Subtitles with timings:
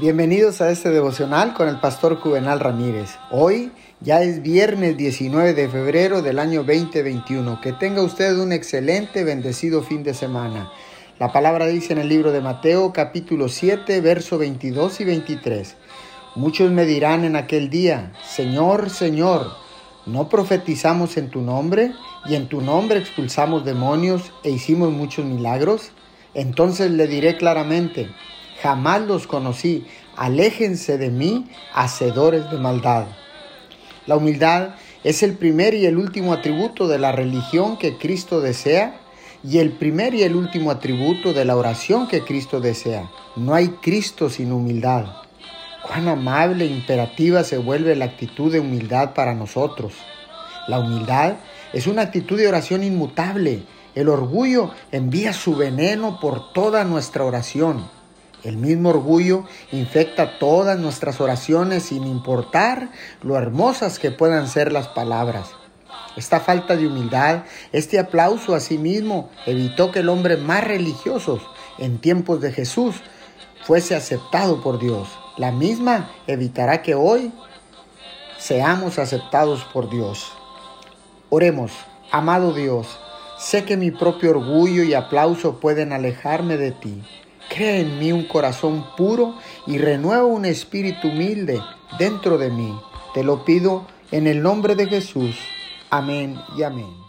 [0.00, 3.18] Bienvenidos a este devocional con el pastor Juvenal Ramírez.
[3.32, 7.60] Hoy ya es viernes 19 de febrero del año 2021.
[7.60, 10.70] Que tenga usted un excelente, bendecido fin de semana.
[11.18, 15.74] La palabra dice en el libro de Mateo capítulo 7, verso 22 y 23.
[16.36, 19.50] Muchos me dirán en aquel día, Señor, Señor,
[20.06, 21.92] ¿no profetizamos en tu nombre
[22.24, 25.90] y en tu nombre expulsamos demonios e hicimos muchos milagros?
[26.34, 28.08] Entonces le diré claramente,
[28.62, 29.86] jamás los conocí,
[30.16, 33.06] aléjense de mí, hacedores de maldad.
[34.06, 34.70] La humildad
[35.04, 39.00] es el primer y el último atributo de la religión que Cristo desea
[39.44, 43.10] y el primer y el último atributo de la oración que Cristo desea.
[43.36, 45.06] No hay Cristo sin humildad.
[45.86, 49.94] Cuán amable e imperativa se vuelve la actitud de humildad para nosotros.
[50.66, 51.36] La humildad
[51.72, 53.62] es una actitud de oración inmutable.
[53.94, 57.97] El orgullo envía su veneno por toda nuestra oración.
[58.44, 62.90] El mismo orgullo infecta todas nuestras oraciones sin importar
[63.22, 65.50] lo hermosas que puedan ser las palabras.
[66.16, 71.40] Esta falta de humildad, este aplauso a sí mismo, evitó que el hombre más religioso
[71.78, 72.96] en tiempos de Jesús
[73.64, 75.08] fuese aceptado por Dios.
[75.36, 77.32] La misma evitará que hoy
[78.38, 80.32] seamos aceptados por Dios.
[81.30, 81.72] Oremos,
[82.10, 82.98] amado Dios,
[83.38, 87.02] sé que mi propio orgullo y aplauso pueden alejarme de ti.
[87.48, 89.34] Crea en mí un corazón puro
[89.66, 91.60] y renueva un espíritu humilde
[91.98, 92.78] dentro de mí.
[93.14, 95.36] Te lo pido en el nombre de Jesús.
[95.90, 97.07] Amén y amén.